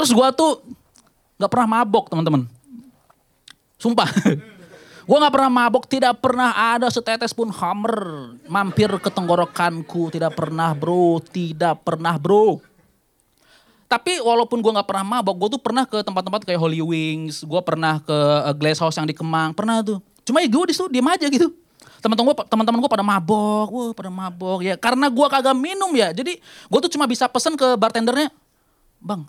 Terus 0.00 0.16
gue 0.16 0.28
tuh 0.32 0.64
nggak 1.36 1.52
pernah 1.52 1.68
mabok 1.76 2.08
teman-teman. 2.08 2.48
Sumpah. 3.76 4.08
gue 5.08 5.18
nggak 5.20 5.34
pernah 5.36 5.52
mabok, 5.52 5.84
tidak 5.84 6.24
pernah 6.24 6.56
ada 6.56 6.88
setetes 6.88 7.36
pun 7.36 7.52
hammer 7.52 8.32
mampir 8.48 8.88
ke 8.96 9.12
tenggorokanku, 9.12 10.08
tidak 10.08 10.40
pernah 10.40 10.72
bro, 10.72 11.20
tidak 11.20 11.84
pernah 11.84 12.16
bro. 12.16 12.64
Tapi 13.92 14.24
walaupun 14.24 14.64
gue 14.64 14.72
nggak 14.72 14.88
pernah 14.88 15.04
mabok, 15.04 15.36
gue 15.36 15.48
tuh 15.58 15.60
pernah 15.60 15.84
ke 15.84 16.00
tempat-tempat 16.00 16.48
kayak 16.48 16.56
Holy 16.56 16.80
Wings, 16.80 17.44
gue 17.44 17.60
pernah 17.60 18.00
ke 18.00 18.16
uh, 18.16 18.56
Glass 18.56 18.80
House 18.80 18.96
yang 18.96 19.04
di 19.04 19.12
Kemang, 19.12 19.52
pernah 19.52 19.84
tuh. 19.84 20.00
Cuma 20.24 20.40
ya 20.40 20.48
gue 20.48 20.64
di 20.64 20.72
situ 20.72 20.88
diem 20.88 21.04
aja 21.04 21.28
gitu. 21.28 21.52
Teman-teman 22.00 22.32
gue, 22.32 22.36
teman-teman 22.48 22.80
gue 22.80 22.88
pada 22.88 23.04
mabok, 23.04 23.68
wah 23.68 23.92
pada 23.92 24.08
mabok 24.08 24.64
ya. 24.64 24.80
Karena 24.80 25.12
gue 25.12 25.26
kagak 25.28 25.52
minum 25.52 25.92
ya, 25.92 26.08
jadi 26.16 26.40
gue 26.40 26.78
tuh 26.88 26.88
cuma 26.88 27.04
bisa 27.04 27.28
pesen 27.28 27.52
ke 27.52 27.76
bartendernya, 27.76 28.32
bang 28.96 29.28